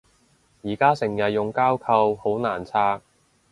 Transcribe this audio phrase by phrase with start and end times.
[0.63, 3.01] 而家成日用膠扣好難拆